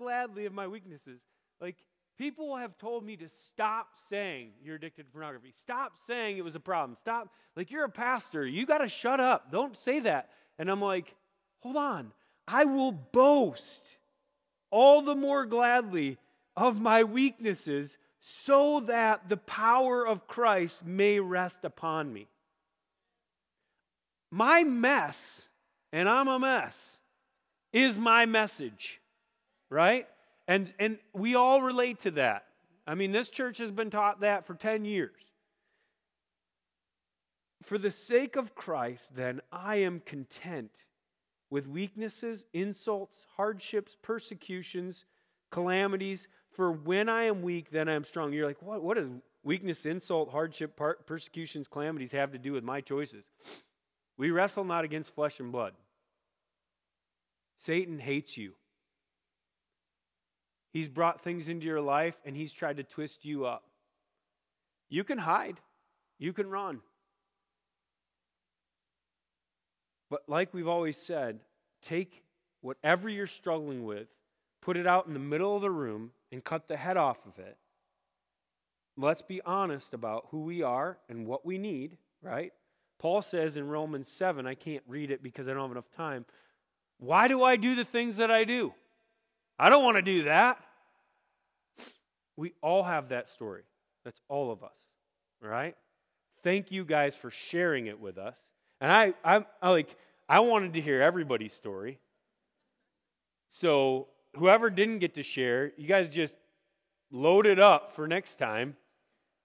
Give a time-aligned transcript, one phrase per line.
[0.00, 1.20] gladly of my weaknesses.
[1.60, 1.76] Like,
[2.18, 5.52] people have told me to stop saying you're addicted to pornography.
[5.60, 6.96] Stop saying it was a problem.
[7.00, 7.28] Stop.
[7.54, 8.46] Like, you're a pastor.
[8.46, 9.52] You got to shut up.
[9.52, 10.30] Don't say that.
[10.58, 11.14] And I'm like,
[11.60, 12.12] hold on.
[12.48, 13.86] I will boast
[14.70, 16.18] all the more gladly
[16.56, 22.26] of my weaknesses so that the power of Christ may rest upon me.
[24.30, 25.48] My mess,
[25.92, 27.00] and I'm a mess,
[27.72, 28.99] is my message,
[29.70, 30.06] right?
[30.46, 32.44] And, and we all relate to that.
[32.86, 35.12] I mean, this church has been taught that for 10 years.
[37.62, 40.72] For the sake of Christ, then, I am content
[41.50, 45.04] with weaknesses, insults, hardships, persecutions,
[45.50, 46.26] calamities.
[46.52, 48.32] For when I am weak, then I am strong.
[48.32, 49.08] You're like, what, what does
[49.44, 53.24] weakness, insult, hardship, persecutions, calamities have to do with my choices?
[54.16, 55.74] We wrestle not against flesh and blood.
[57.58, 58.54] Satan hates you.
[60.72, 63.64] He's brought things into your life and he's tried to twist you up.
[64.88, 65.60] You can hide,
[66.18, 66.80] you can run.
[70.10, 71.40] But like we've always said,
[71.82, 72.24] take
[72.60, 74.08] whatever you're struggling with,
[74.60, 77.38] put it out in the middle of the room, and cut the head off of
[77.38, 77.56] it.
[78.96, 82.52] Let's be honest about who we are and what we need, right?
[82.98, 86.26] Paul says in Romans 7, I can't read it because I don't have enough time.
[86.98, 88.74] Why do I do the things that I do?
[89.60, 90.58] I don't want to do that.
[92.36, 93.62] We all have that story.
[94.04, 94.70] That's all of us,
[95.42, 95.76] right?
[96.42, 98.36] Thank you guys for sharing it with us.
[98.80, 99.94] And I, I, I like,
[100.26, 101.98] I wanted to hear everybody's story.
[103.50, 106.34] So whoever didn't get to share, you guys just
[107.12, 108.76] load it up for next time,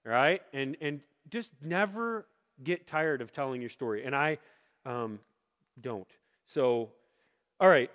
[0.05, 0.41] right?
[0.53, 2.25] And and just never
[2.63, 4.05] get tired of telling your story.
[4.05, 4.37] And I
[4.85, 5.19] um,
[5.81, 6.07] don't.
[6.47, 6.91] So,
[7.59, 7.91] all right.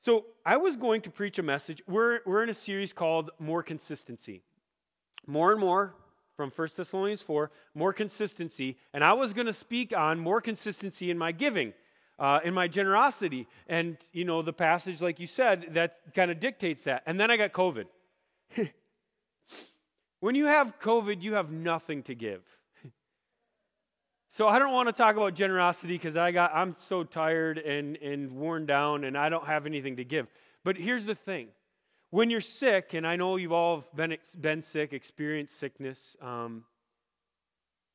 [0.00, 1.82] So I was going to preach a message.
[1.86, 4.42] We're we're in a series called More Consistency.
[5.26, 5.94] More and more
[6.36, 8.78] from 1 Thessalonians 4, more consistency.
[8.94, 11.74] And I was going to speak on more consistency in my giving,
[12.18, 13.46] uh, in my generosity.
[13.68, 17.02] And, you know, the passage, like you said, that kind of dictates that.
[17.04, 17.84] And then I got COVID.
[20.20, 22.40] when you have COVID, you have nothing to give.
[24.32, 27.96] So I don't want to talk about generosity because I got I'm so tired and,
[27.96, 30.28] and worn down and I don't have anything to give.
[30.62, 31.48] But here's the thing
[32.10, 36.16] when you're sick, and I know you've all been, been sick, experienced sickness.
[36.22, 36.64] Um,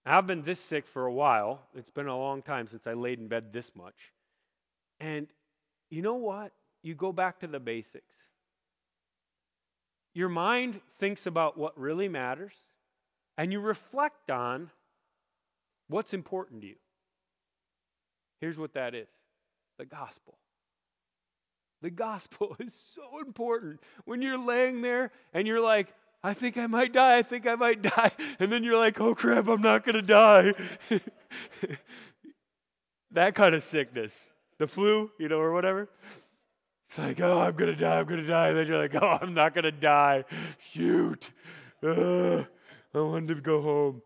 [0.05, 1.61] I've been this sick for a while.
[1.73, 4.13] It's been a long time since I laid in bed this much.
[4.99, 5.27] And
[5.89, 6.51] you know what?
[6.83, 8.15] You go back to the basics.
[10.13, 12.53] Your mind thinks about what really matters,
[13.37, 14.69] and you reflect on
[15.87, 16.75] what's important to you.
[18.41, 19.09] Here's what that is
[19.77, 20.37] the gospel.
[21.81, 23.79] The gospel is so important.
[24.05, 27.55] When you're laying there and you're like, I think I might die, I think I
[27.55, 28.11] might die.
[28.39, 30.53] And then you're like, oh crap, I'm not going to die.
[33.11, 34.31] that kind of sickness.
[34.57, 35.89] The flu, you know, or whatever.
[36.87, 38.49] It's like, oh, I'm going to die, I'm going to die.
[38.49, 40.23] And then you're like, oh, I'm not going to die.
[40.71, 41.29] Shoot.
[41.83, 42.45] I
[42.93, 44.01] wanted to go home.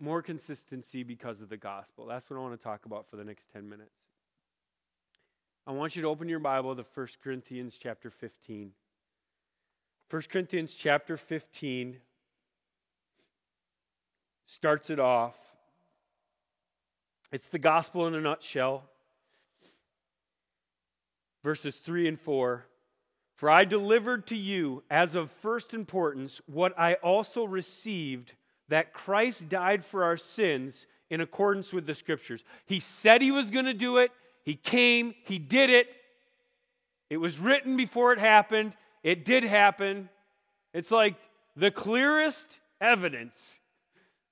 [0.00, 2.06] More consistency because of the gospel.
[2.06, 3.92] That's what I want to talk about for the next 10 minutes.
[5.66, 8.72] I want you to open your Bible to 1 Corinthians chapter 15.
[10.08, 11.98] 1 Corinthians chapter 15
[14.46, 15.36] starts it off.
[17.30, 18.84] It's the gospel in a nutshell.
[21.44, 22.64] Verses 3 and 4.
[23.34, 28.32] For I delivered to you as of first importance what I also received
[28.70, 32.42] that Christ died for our sins in accordance with the scriptures.
[32.66, 34.10] He said he was going to do it,
[34.44, 35.88] he came, He did it.
[37.10, 38.76] It was written before it happened.
[39.02, 40.08] It did happen.
[40.72, 41.16] It's like
[41.56, 42.48] the clearest
[42.80, 43.58] evidence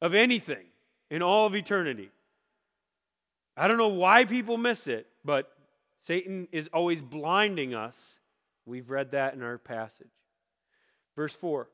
[0.01, 0.65] of anything
[1.11, 2.11] in all of eternity.
[3.57, 5.51] I don't know why people miss it, but
[6.03, 8.21] Satan is always blinding us.
[8.65, 10.07] We've read that in our passage.
[11.17, 11.69] Verse 4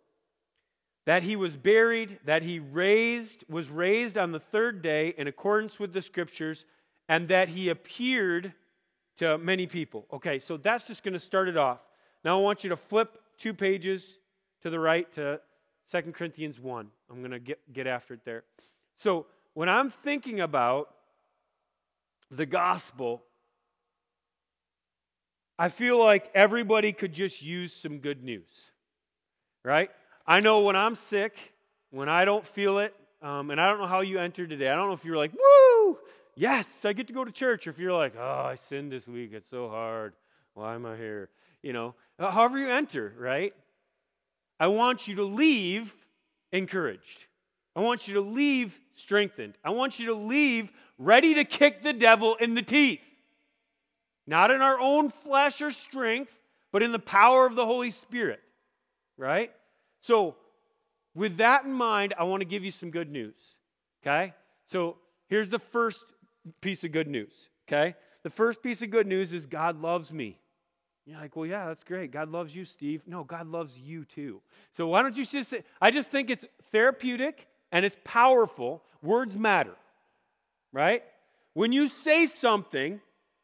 [1.06, 5.78] that he was buried, that he raised, was raised on the third day in accordance
[5.78, 6.64] with the scriptures,
[7.08, 8.52] and that he appeared
[9.18, 10.06] to many people.
[10.12, 11.80] Okay, so that's just going to start it off.
[12.24, 14.18] Now I want you to flip two pages
[14.62, 15.40] to the right to
[15.92, 16.88] 2 Corinthians 1.
[17.10, 18.44] I'm going to get, get after it there.
[18.96, 20.88] So when I'm thinking about
[22.30, 23.22] the gospel,
[25.58, 28.48] I feel like everybody could just use some good news,
[29.62, 29.90] right?
[30.26, 31.36] I know when I'm sick,
[31.90, 34.68] when I don't feel it, um, and I don't know how you entered today.
[34.68, 35.98] I don't know if you're like, woo,
[36.34, 37.66] yes, I get to go to church.
[37.66, 40.14] Or if you're like, oh, I sinned this week, it's so hard.
[40.54, 41.30] Why am I here?
[41.62, 43.54] You know, uh, however you enter, right?
[44.60, 45.92] I want you to leave
[46.52, 47.24] encouraged.
[47.74, 49.54] I want you to leave strengthened.
[49.64, 53.00] I want you to leave ready to kick the devil in the teeth.
[54.26, 56.32] Not in our own flesh or strength,
[56.72, 58.40] but in the power of the Holy Spirit.
[59.16, 59.50] Right?
[60.04, 60.36] So,
[61.14, 63.34] with that in mind, I want to give you some good news.
[64.02, 64.34] Okay?
[64.66, 64.98] So,
[65.28, 66.04] here's the first
[66.60, 67.32] piece of good news.
[67.66, 67.94] Okay?
[68.22, 70.38] The first piece of good news is God loves me.
[71.06, 72.10] You're like, well, yeah, that's great.
[72.10, 73.00] God loves you, Steve.
[73.06, 74.42] No, God loves you too.
[74.72, 78.82] So why don't you just say, I just think it's therapeutic and it's powerful.
[79.02, 79.74] Words matter,
[80.70, 81.02] right?
[81.54, 83.00] When you say something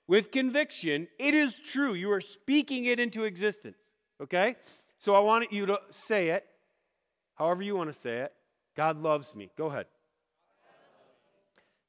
[0.06, 1.94] with conviction, it is true.
[1.94, 3.78] You are speaking it into existence,
[4.22, 4.56] okay?
[4.98, 6.44] So I want you to say it
[7.40, 8.34] however you want to say it.
[8.76, 9.50] God loves me.
[9.56, 9.86] Go ahead.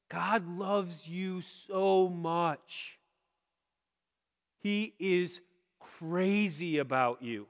[0.08, 2.98] God loves you so much.
[4.60, 5.40] He is
[5.98, 7.46] crazy about you.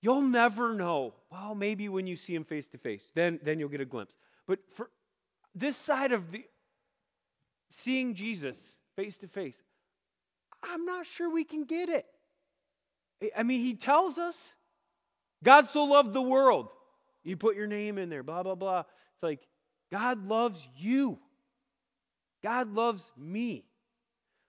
[0.00, 1.14] You'll never know.
[1.30, 4.16] Well, maybe when you see him face to face, then then you'll get a glimpse.
[4.48, 4.90] But for
[5.54, 6.44] this side of the
[7.70, 8.58] seeing Jesus
[8.96, 9.62] face to face,
[10.60, 12.06] I'm not sure we can get it.
[13.36, 14.56] I mean, he tells us
[15.42, 16.68] God so loved the world.
[17.24, 18.80] You put your name in there, blah, blah, blah.
[18.80, 19.40] It's like
[19.90, 21.18] God loves you.
[22.42, 23.64] God loves me.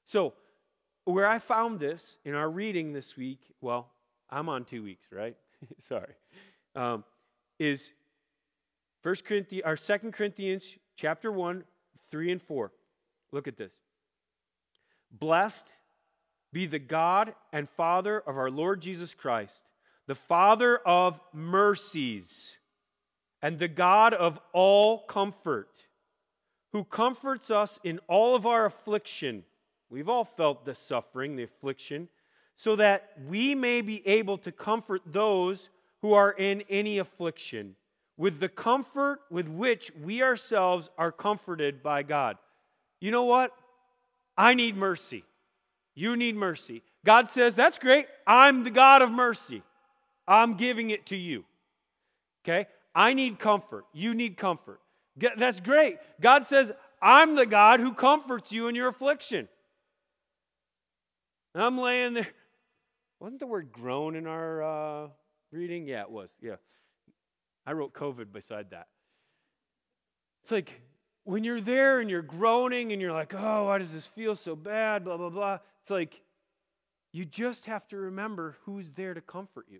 [0.05, 0.33] So,
[1.05, 3.89] where I found this in our reading this week, well,
[4.29, 5.35] I'm on two weeks, right?
[5.79, 6.13] Sorry.
[6.75, 7.03] Um,
[7.59, 7.91] is
[9.01, 11.63] First Corinthians or Second Corinthians chapter 1,
[12.09, 12.71] 3 and 4.
[13.31, 13.73] Look at this.
[15.11, 15.67] Blessed
[16.51, 19.61] be the God and Father of our Lord Jesus Christ,
[20.07, 22.57] the Father of mercies
[23.41, 25.69] and the God of all comfort,
[26.71, 29.43] who comforts us in all of our affliction
[29.93, 32.09] We've all felt the suffering, the affliction,
[32.55, 35.69] so that we may be able to comfort those
[36.01, 37.75] who are in any affliction
[38.17, 42.39] with the comfort with which we ourselves are comforted by God.
[43.01, 43.51] You know what?
[44.35, 45.23] I need mercy.
[45.93, 46.81] You need mercy.
[47.05, 48.07] God says, That's great.
[48.25, 49.61] I'm the God of mercy.
[50.27, 51.45] I'm giving it to you.
[52.43, 52.67] Okay?
[52.95, 53.85] I need comfort.
[53.93, 54.79] You need comfort.
[55.37, 55.97] That's great.
[56.21, 56.71] God says,
[57.01, 59.47] I'm the God who comforts you in your affliction.
[61.53, 62.27] And I'm laying there.
[63.19, 65.07] Wasn't the word groan in our uh,
[65.51, 65.87] reading?
[65.87, 66.29] Yeah, it was.
[66.41, 66.55] Yeah.
[67.65, 68.87] I wrote COVID beside that.
[70.43, 70.81] It's like
[71.23, 74.55] when you're there and you're groaning and you're like, oh, why does this feel so
[74.55, 75.05] bad?
[75.05, 75.59] Blah, blah, blah.
[75.81, 76.21] It's like
[77.13, 79.79] you just have to remember who's there to comfort you.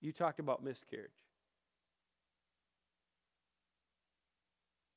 [0.00, 1.10] You talked about miscarriage.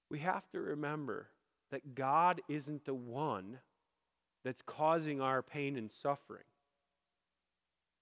[0.09, 1.27] We have to remember
[1.71, 3.59] that God isn't the one
[4.43, 6.43] that's causing our pain and suffering.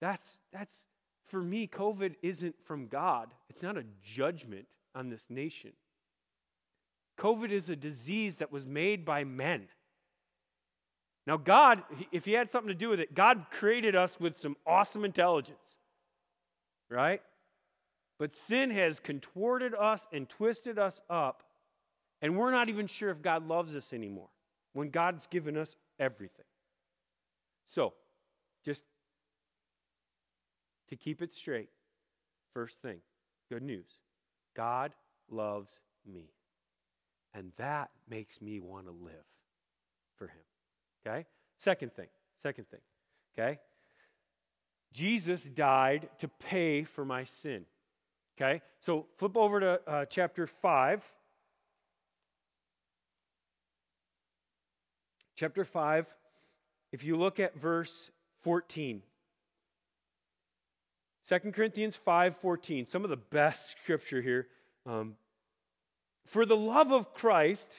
[0.01, 0.85] That's, that's,
[1.27, 3.29] for me, COVID isn't from God.
[3.49, 4.65] It's not a judgment
[4.95, 5.71] on this nation.
[7.19, 9.67] COVID is a disease that was made by men.
[11.27, 14.55] Now, God, if He had something to do with it, God created us with some
[14.65, 15.78] awesome intelligence,
[16.89, 17.21] right?
[18.17, 21.43] But sin has contorted us and twisted us up
[22.21, 24.29] and we're not even sure if God loves us anymore
[24.73, 26.45] when God's given us everything.
[27.65, 27.93] So,
[28.65, 28.83] just
[30.89, 31.69] to keep it straight,
[32.53, 32.97] first thing,
[33.49, 33.87] good news
[34.55, 34.91] God
[35.29, 36.31] loves me.
[37.33, 39.13] And that makes me want to live
[40.17, 40.41] for Him.
[41.05, 41.25] Okay?
[41.57, 42.07] Second thing,
[42.41, 42.79] second thing,
[43.37, 43.59] okay?
[44.93, 47.65] Jesus died to pay for my sin.
[48.37, 48.61] Okay?
[48.79, 51.03] So flip over to uh, chapter 5.
[55.39, 56.05] chapter 5,
[56.91, 59.01] if you look at verse 14,
[61.25, 64.47] 2 Corinthians 5 14, some of the best scripture here.
[64.85, 65.15] Um,
[66.25, 67.71] For the love of Christ,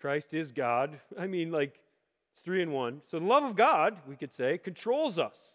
[0.00, 1.00] Christ is God.
[1.18, 1.80] I mean, like,
[2.44, 3.02] three in one.
[3.06, 5.54] So the love of God, we could say, controls us.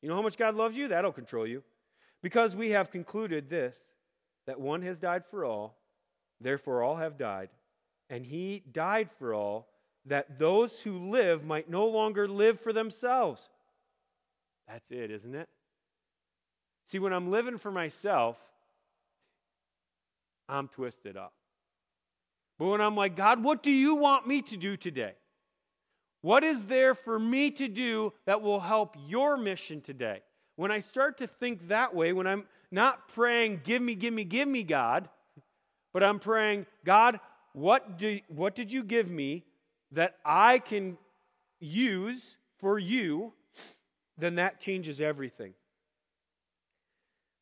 [0.00, 0.88] You know how much God loves you?
[0.88, 1.62] That'll control you.
[2.22, 3.76] Because we have concluded this
[4.46, 5.76] that one has died for all,
[6.40, 7.48] therefore all have died
[8.12, 9.68] and he died for all,
[10.04, 13.48] that those who live might no longer live for themselves.
[14.68, 15.48] That's it, isn't it?
[16.86, 18.36] See, when I'm living for myself,
[20.46, 21.32] I'm twisted up.
[22.58, 25.14] But when I'm like, God, what do you want me to do today?
[26.22, 30.20] What is there for me to do that will help your mission today?
[30.56, 34.24] When I start to think that way, when I'm not praying, give me, give me,
[34.24, 35.08] give me, God,
[35.92, 37.20] but I'm praying, God,
[37.52, 39.44] what, do, what did you give me
[39.90, 40.96] that I can
[41.60, 43.32] use for you?
[44.16, 45.54] Then that changes everything.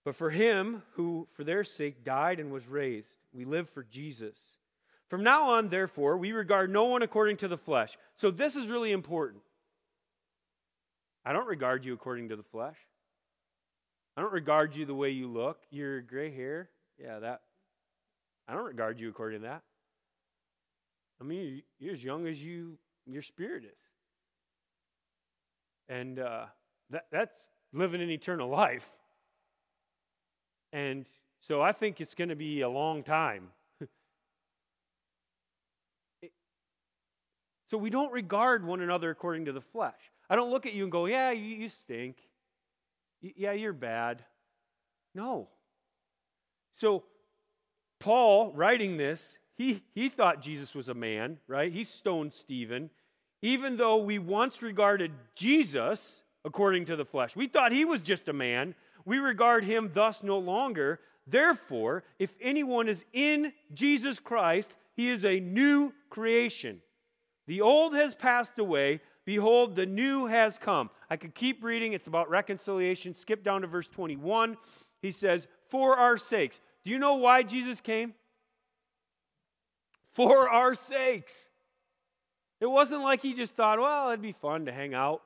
[0.05, 4.39] But for him who, for their sake, died and was raised, we live for Jesus.
[5.11, 7.99] From now on, therefore, we regard no one according to the flesh.
[8.15, 9.43] So this is really important.
[11.25, 12.77] I don't regard you according to the flesh.
[14.17, 15.59] I don't regard you the way you look.
[15.71, 17.41] Your gray hair, yeah, that.
[18.47, 19.63] I don't regard you according to that.
[21.21, 23.79] I mean, you're as young as you your spirit is,
[25.89, 26.45] and uh,
[26.91, 28.89] that that's living an eternal life.
[30.73, 31.05] And
[31.41, 33.49] so I think it's going to be a long time.
[37.71, 40.11] So we don't regard one another according to the flesh.
[40.29, 42.17] I don't look at you and go, yeah, you, you stink.
[43.23, 44.25] Y- yeah, you're bad.
[45.15, 45.47] No.
[46.75, 47.05] So
[48.01, 51.73] Paul, writing this, he, he thought Jesus was a man, right?
[51.73, 52.91] He stoned Stephen.
[53.41, 58.27] Even though we once regarded Jesus according to the flesh, we thought he was just
[58.27, 58.75] a man.
[59.05, 60.99] We regard him thus no longer.
[61.25, 66.81] Therefore, if anyone is in Jesus Christ, he is a new creation.
[67.51, 69.01] The old has passed away.
[69.25, 70.89] Behold, the new has come.
[71.11, 71.95] I could keep reading.
[71.95, 73.13] It's about reconciliation.
[73.13, 74.57] Skip down to verse 21.
[75.03, 76.61] He says, For our sakes.
[76.85, 78.15] Do you know why Jesus came?
[80.13, 81.51] For our sakes.
[82.61, 85.21] It wasn't like he just thought, well, it'd be fun to hang out.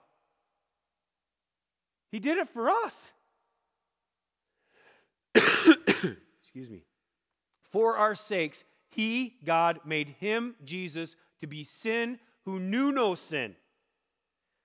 [2.11, 3.13] He did it for us.
[5.35, 6.85] Excuse me.
[7.71, 13.55] For our sakes, he, God, made him, Jesus, to be sin who knew no sin,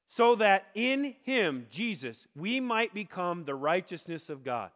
[0.07, 4.71] so that in him, Jesus, we might become the righteousness of God.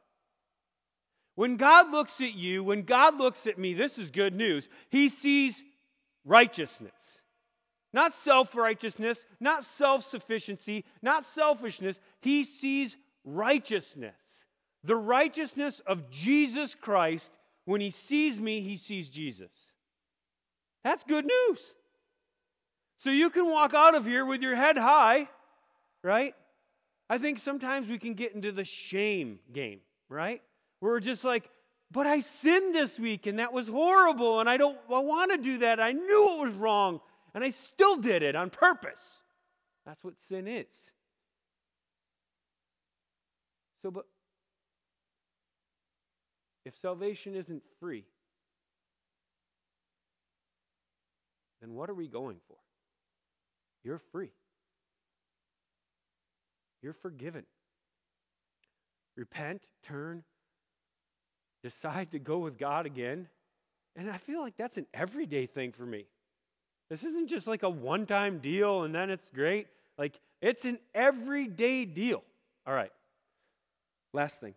[1.35, 4.69] When God looks at you, when God looks at me, this is good news.
[4.89, 5.63] He sees
[6.23, 7.21] righteousness.
[7.91, 11.99] Not self righteousness, not self sufficiency, not selfishness.
[12.21, 14.45] He sees righteousness.
[14.83, 17.31] The righteousness of Jesus Christ,
[17.65, 19.51] when he sees me, he sees Jesus.
[20.83, 21.73] That's good news.
[23.03, 25.27] So you can walk out of here with your head high,
[26.05, 26.33] right?
[27.09, 30.41] I think sometimes we can get into the shame game, right?
[30.79, 31.49] Where we're just like,
[31.91, 35.37] but I sinned this week and that was horrible and I don't I want to
[35.37, 35.81] do that.
[35.81, 37.01] I knew it was wrong
[37.35, 39.23] and I still did it on purpose.
[39.85, 40.91] That's what sin is.
[43.81, 44.05] So but
[46.63, 48.05] if salvation isn't free,
[51.59, 52.55] then what are we going for?
[53.83, 54.31] You're free.
[56.81, 57.45] You're forgiven.
[59.15, 60.23] Repent, turn,
[61.63, 63.27] decide to go with God again.
[63.95, 66.05] And I feel like that's an everyday thing for me.
[66.89, 69.67] This isn't just like a one time deal and then it's great.
[69.97, 72.23] Like, it's an everyday deal.
[72.65, 72.91] All right.
[74.13, 74.55] Last thing.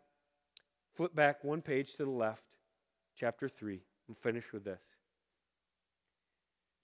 [0.97, 2.43] Flip back one page to the left,
[3.19, 3.81] chapter 3.
[4.09, 4.81] and finish with this.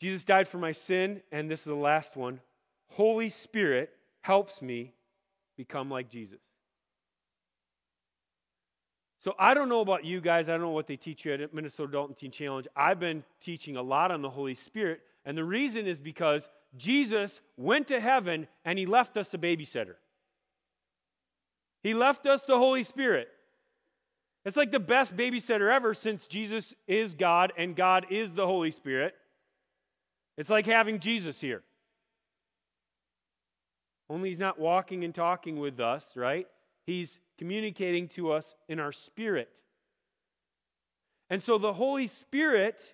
[0.03, 2.41] Jesus died for my sin, and this is the last one.
[2.89, 3.89] Holy Spirit
[4.23, 4.95] helps me
[5.57, 6.41] become like Jesus.
[9.21, 10.49] So I don't know about you guys.
[10.49, 12.67] I don't know what they teach you at Minnesota Adult and Teen Challenge.
[12.75, 17.41] I've been teaching a lot on the Holy Spirit, and the reason is because Jesus
[17.57, 19.95] went to heaven and he left us a babysitter.
[21.85, 23.29] He left us the Holy Spirit.
[24.45, 28.73] It's like the best babysitter ever since Jesus is God and God is the Holy
[28.73, 29.15] Spirit.
[30.37, 31.63] It's like having Jesus here.
[34.09, 36.47] Only he's not walking and talking with us, right?
[36.85, 39.49] He's communicating to us in our spirit.
[41.31, 42.93] And so the Holy Spirit,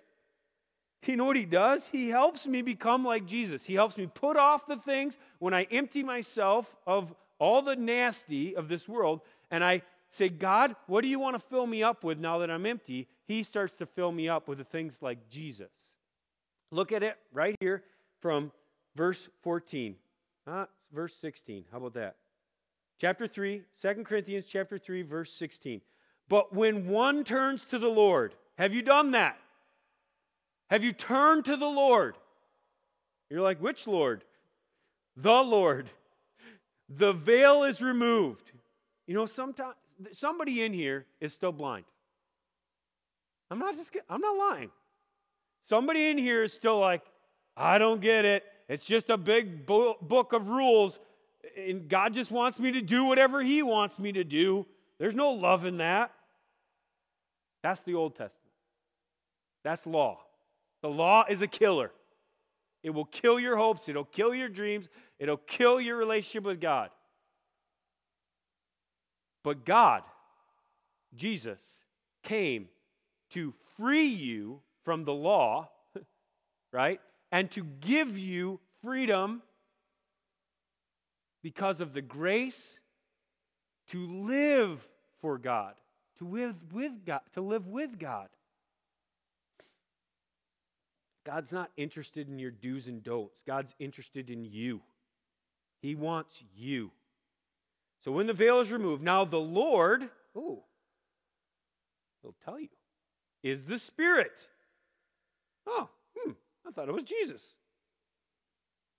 [1.06, 1.88] you know what he does?
[1.88, 3.64] He helps me become like Jesus.
[3.64, 8.54] He helps me put off the things when I empty myself of all the nasty
[8.54, 12.04] of this world and I say, God, what do you want to fill me up
[12.04, 13.08] with now that I'm empty?
[13.26, 15.70] He starts to fill me up with the things like Jesus.
[16.70, 17.82] Look at it right here
[18.20, 18.52] from
[18.94, 19.96] verse 14.
[20.46, 21.64] Uh, verse 16.
[21.70, 22.16] How about that?
[23.00, 25.80] Chapter 3, 2 Corinthians chapter 3, verse 16.
[26.28, 29.38] But when one turns to the Lord, have you done that?
[30.68, 32.16] Have you turned to the Lord?
[33.30, 34.24] You're like, which Lord?
[35.16, 35.90] The Lord.
[36.88, 38.52] The veil is removed.
[39.06, 39.74] You know, sometimes
[40.12, 41.84] somebody in here is still blind.
[43.50, 44.70] I'm not just I'm not lying.
[45.68, 47.02] Somebody in here is still like,
[47.56, 48.44] I don't get it.
[48.68, 50.98] It's just a big book of rules
[51.56, 54.66] and God just wants me to do whatever he wants me to do.
[54.98, 56.12] There's no love in that.
[57.62, 58.34] That's the Old Testament.
[59.64, 60.20] That's law.
[60.82, 61.90] The law is a killer.
[62.82, 66.90] It will kill your hopes, it'll kill your dreams, it'll kill your relationship with God.
[69.42, 70.02] But God,
[71.14, 71.60] Jesus,
[72.22, 72.68] came
[73.30, 75.68] to free you from the law,
[76.72, 76.98] right?
[77.30, 79.42] And to give you freedom
[81.42, 82.80] because of the grace
[83.88, 84.88] to live
[85.20, 85.74] for God,
[86.20, 88.28] to live with God, to live with God.
[91.26, 93.42] God's not interested in your do's and don'ts.
[93.46, 94.80] God's interested in you.
[95.82, 96.92] He wants you.
[98.02, 100.64] So when the veil is removed, now the Lord, oh,
[102.22, 102.70] he'll tell you,
[103.42, 104.32] is the Spirit.
[105.68, 106.32] Oh, hmm,
[106.66, 107.54] I thought it was Jesus.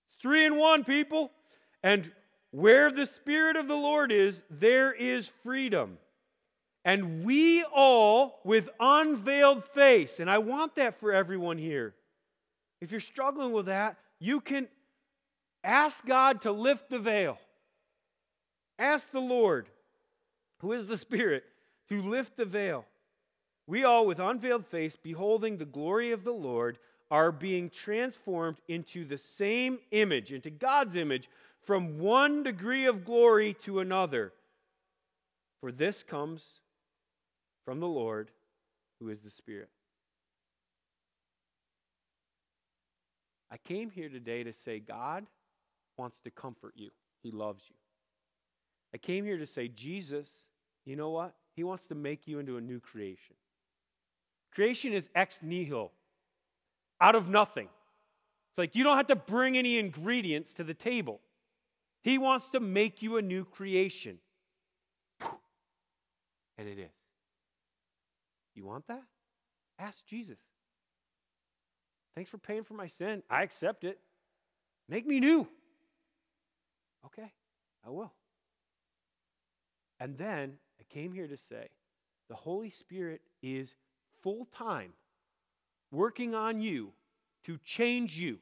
[0.06, 1.32] It's three in one, people.
[1.84, 2.12] And
[2.52, 5.98] where the Spirit of the Lord is, there is freedom.
[6.86, 11.94] And we all, with unveiled face, and I want that for everyone here.
[12.82, 14.68] If you're struggling with that, you can
[15.64, 17.38] ask God to lift the veil.
[18.78, 19.68] Ask the Lord,
[20.60, 21.44] who is the Spirit,
[21.90, 22.86] to lift the veil.
[23.70, 26.80] We all, with unveiled face, beholding the glory of the Lord,
[27.12, 31.30] are being transformed into the same image, into God's image,
[31.68, 34.34] from one degree of glory to another.
[35.62, 36.44] For this comes
[37.64, 38.32] from the Lord,
[39.00, 39.70] who is the Spirit.
[43.52, 45.28] I came here today to say God
[45.96, 46.90] wants to comfort you,
[47.22, 47.76] He loves you.
[48.96, 50.28] I came here to say, Jesus,
[50.88, 51.36] you know what?
[51.56, 53.36] He wants to make you into a new creation.
[54.54, 55.92] Creation is ex nihilo,
[57.00, 57.68] out of nothing.
[58.52, 61.22] It's like you don't have to bring any ingredients to the table.
[62.02, 64.20] He wants to make you a new creation.
[66.58, 66.92] And it is.
[68.56, 69.04] You want that?
[69.78, 70.38] Ask Jesus.
[72.16, 73.24] Thanks for paying for my sin.
[73.30, 74.00] I accept it.
[74.90, 75.48] Make me new.
[77.06, 77.32] Okay,
[77.86, 78.12] I will.
[80.00, 81.70] And then I came here to say
[82.30, 83.76] the Holy Spirit is
[84.22, 84.94] full time
[85.92, 86.92] working on you
[87.46, 88.40] to change you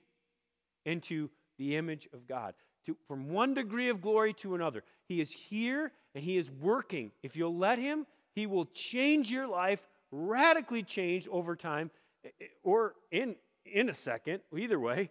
[0.85, 2.53] into the image of God,
[2.85, 4.83] to, from one degree of glory to another.
[5.07, 7.11] He is here and He is working.
[7.23, 9.79] If you'll let Him, He will change your life,
[10.11, 11.91] radically change over time,
[12.23, 13.35] eh, eh, or in,
[13.65, 15.09] in a second, either way,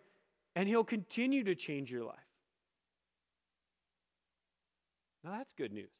[0.54, 2.16] and He'll continue to change your life.
[5.24, 5.90] Now that's good news.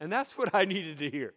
[0.00, 1.34] And that's what I needed to hear.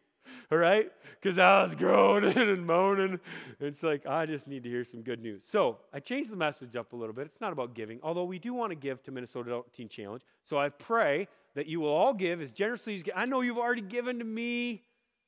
[0.51, 0.91] All right?
[1.21, 3.19] Because I was groaning and moaning.
[3.59, 5.41] It's like, I just need to hear some good news.
[5.43, 7.25] So I changed the message up a little bit.
[7.25, 10.23] It's not about giving, although we do want to give to Minnesota Teen Challenge.
[10.45, 13.81] So I pray that you will all give as generously as I know you've already
[13.81, 14.83] given to me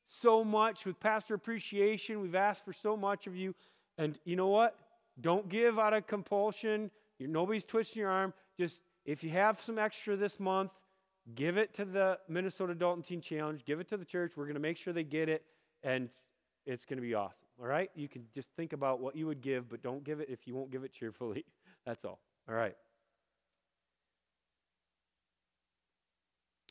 [0.05, 2.21] so much with pastor appreciation.
[2.21, 3.55] We've asked for so much of you.
[3.97, 4.77] And you know what?
[5.19, 6.89] Don't give out of compulsion.
[7.19, 8.33] You're, nobody's twisting your arm.
[8.57, 10.71] Just if you have some extra this month,
[11.35, 13.63] Give it to the Minnesota Adult and Teen Challenge.
[13.65, 14.33] Give it to the church.
[14.35, 15.43] We're going to make sure they get it,
[15.83, 16.09] and
[16.65, 17.47] it's going to be awesome.
[17.59, 17.89] All right?
[17.95, 20.55] You can just think about what you would give, but don't give it if you
[20.55, 21.45] won't give it cheerfully.
[21.85, 22.19] That's all.
[22.49, 22.75] All right.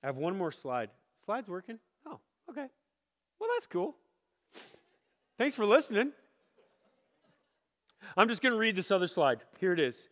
[0.03, 0.91] I have one more slide.
[1.25, 1.79] Slide's working?
[2.07, 2.67] Oh, okay.
[3.39, 3.97] Well, that's cool.
[5.37, 6.13] Thanks for listening.
[8.17, 9.41] I'm just going to read this other slide.
[9.59, 10.09] Here it is.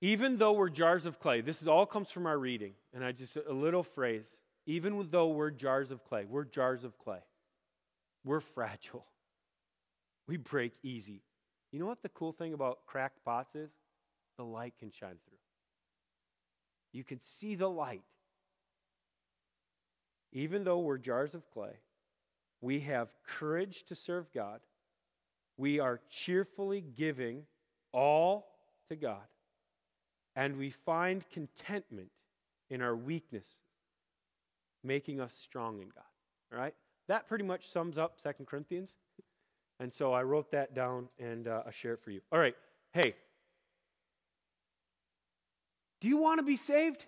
[0.00, 3.12] Even though we're jars of clay, this is all comes from our reading, and I
[3.12, 4.38] just a little phrase.
[4.66, 7.20] Even though we're jars of clay, we're jars of clay.
[8.24, 9.06] We're fragile.
[10.26, 11.22] We break easy.
[11.72, 13.70] You know what the cool thing about cracked pots is?
[14.36, 15.38] The light can shine through.
[16.92, 18.02] You can see the light.
[20.32, 21.78] Even though we're jars of clay,
[22.60, 24.60] we have courage to serve God.
[25.56, 27.44] We are cheerfully giving
[27.92, 28.48] all
[28.90, 29.24] to God
[30.38, 32.10] and we find contentment
[32.70, 33.48] in our weaknesses,
[34.84, 36.04] making us strong in God.
[36.52, 36.74] All right?
[37.08, 38.90] That pretty much sums up Second Corinthians.
[39.80, 42.20] And so I wrote that down and uh, I'll share it for you.
[42.32, 42.54] All right.
[42.92, 43.14] Hey,
[46.00, 47.06] do you want to be saved?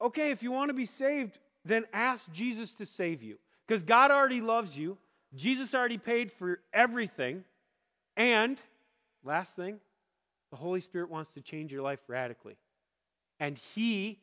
[0.00, 3.38] Okay, if you want to be saved, then ask Jesus to save you.
[3.66, 4.98] Because God already loves you,
[5.34, 7.44] Jesus already paid for everything.
[8.16, 8.60] And,
[9.24, 9.78] last thing,
[10.50, 12.56] the Holy Spirit wants to change your life radically.
[13.40, 14.20] And He,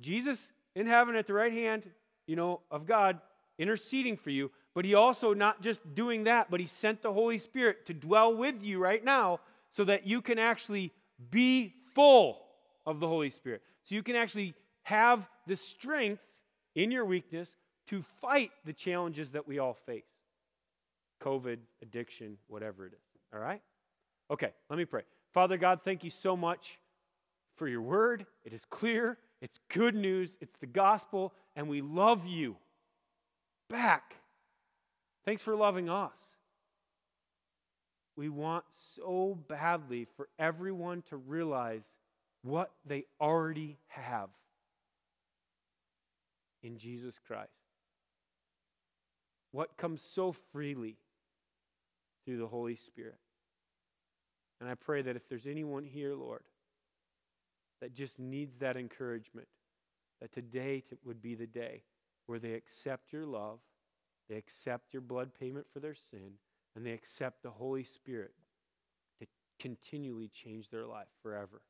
[0.00, 1.88] Jesus in heaven at the right hand,
[2.26, 3.20] you know, of God,
[3.58, 7.38] interceding for you, but He also not just doing that, but He sent the Holy
[7.38, 9.40] Spirit to dwell with you right now
[9.70, 10.92] so that you can actually
[11.30, 12.38] be full
[12.86, 13.62] of the Holy Spirit.
[13.84, 16.22] So you can actually have the strength
[16.74, 17.56] in your weakness
[17.88, 20.04] to fight the challenges that we all face.
[21.22, 23.20] COVID, addiction, whatever it is.
[23.32, 23.60] All right?
[24.30, 25.02] Okay, let me pray.
[25.32, 26.78] Father God, thank you so much
[27.56, 28.26] for your word.
[28.44, 32.56] It is clear, it's good news, it's the gospel, and we love you
[33.68, 34.16] back.
[35.24, 36.18] Thanks for loving us.
[38.16, 41.96] We want so badly for everyone to realize
[42.42, 44.28] what they already have
[46.62, 47.50] in Jesus Christ.
[49.52, 50.96] What comes so freely
[52.24, 53.18] through the Holy Spirit.
[54.60, 56.42] And I pray that if there's anyone here, Lord,
[57.82, 59.48] that just needs that encouragement,
[60.20, 61.82] that today would be the day
[62.26, 63.58] where they accept your love,
[64.30, 66.34] they accept your blood payment for their sin,
[66.76, 68.30] and they accept the Holy Spirit
[69.18, 69.26] to
[69.58, 71.60] continually change their life forever.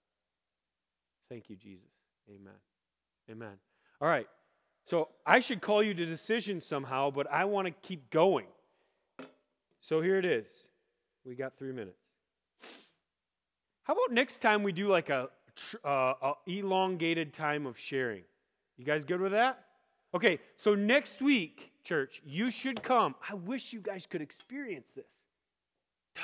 [1.30, 1.88] Thank you, Jesus.
[2.28, 2.52] Amen.
[3.30, 3.54] Amen.
[3.98, 4.28] All right.
[4.86, 8.46] So I should call you to decision somehow, but I want to keep going.
[9.80, 10.46] So here it is.
[11.24, 11.96] We got three minutes.
[13.84, 15.30] How about next time we do like a,
[15.84, 18.22] uh, a elongated time of sharing?
[18.76, 19.64] You guys good with that?
[20.14, 23.14] Okay, so next week, church, you should come.
[23.28, 25.10] I wish you guys could experience this.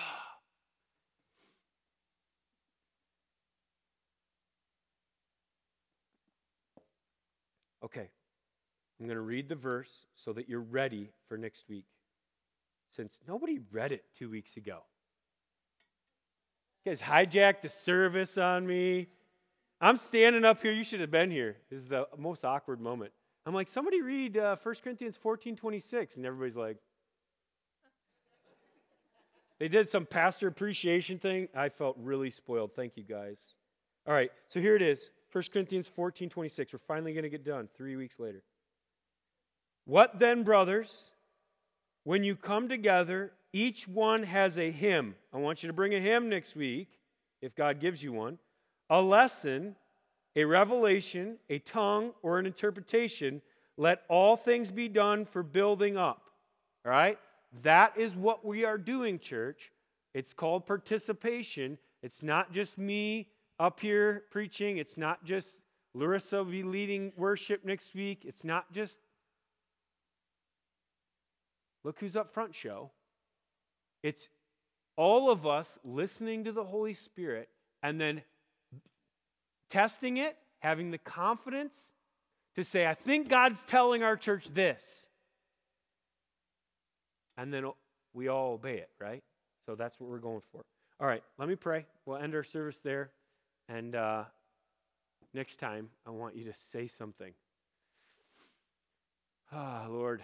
[7.84, 8.10] Okay,
[8.98, 11.84] I'm going to read the verse so that you're ready for next week.
[12.90, 14.80] Since nobody read it two weeks ago.
[16.84, 19.06] You guys hijacked the service on me.
[19.80, 20.72] I'm standing up here.
[20.72, 21.56] You should have been here.
[21.70, 23.12] This is the most awkward moment.
[23.46, 26.16] I'm like, somebody read uh, 1 Corinthians 14 26.
[26.16, 26.76] And everybody's like,
[29.58, 31.48] they did some pastor appreciation thing.
[31.54, 32.74] I felt really spoiled.
[32.74, 33.40] Thank you, guys.
[34.06, 36.72] All right, so here it is 1 Corinthians 14 26.
[36.72, 38.42] We're finally going to get done three weeks later.
[39.84, 41.04] What then, brothers?
[42.04, 45.14] When you come together, each one has a hymn.
[45.32, 46.88] I want you to bring a hymn next week,
[47.42, 48.38] if God gives you one,
[48.90, 49.76] a lesson,
[50.36, 53.42] a revelation, a tongue, or an interpretation.
[53.76, 56.22] Let all things be done for building up.
[56.84, 57.18] All right?
[57.62, 59.70] That is what we are doing, church.
[60.14, 61.78] It's called participation.
[62.02, 65.58] It's not just me up here preaching, it's not just
[65.92, 69.00] Larissa will be leading worship next week, it's not just
[71.84, 72.90] Look who's up front, show.
[74.02, 74.28] It's
[74.96, 77.48] all of us listening to the Holy Spirit
[77.82, 78.22] and then
[79.68, 81.74] testing it, having the confidence
[82.56, 85.06] to say, I think God's telling our church this.
[87.36, 87.70] And then
[88.12, 89.22] we all obey it, right?
[89.66, 90.64] So that's what we're going for.
[91.00, 91.86] All right, let me pray.
[92.04, 93.10] We'll end our service there.
[93.68, 94.24] And uh,
[95.34, 97.32] next time, I want you to say something.
[99.52, 100.22] Ah, Lord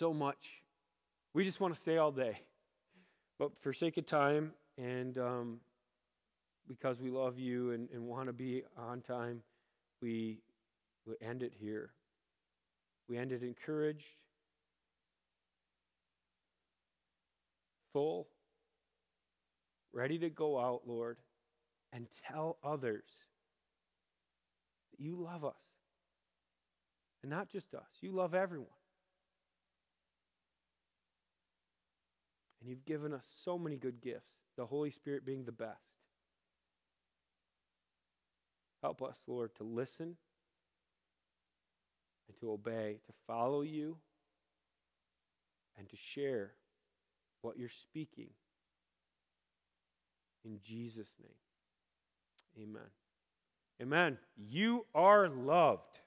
[0.00, 0.62] so much.
[1.34, 2.40] We just want to stay all day.
[3.38, 5.60] But for sake of time and um,
[6.70, 9.42] because we love you and, and want to be on time,
[10.00, 10.38] we,
[11.04, 11.90] we end it here.
[13.08, 14.06] We end it encouraged,
[17.92, 18.28] full,
[19.92, 21.16] ready to go out, Lord,
[21.92, 23.02] and tell others
[24.92, 25.54] that you love us.
[27.24, 28.68] And not just us, you love everyone.
[32.60, 35.89] And you've given us so many good gifts, the Holy Spirit being the best.
[38.82, 40.16] Help us, Lord, to listen
[42.28, 43.96] and to obey, to follow you,
[45.78, 46.52] and to share
[47.42, 48.30] what you're speaking.
[50.44, 52.88] In Jesus' name, amen.
[53.82, 54.18] Amen.
[54.36, 56.00] You are loved.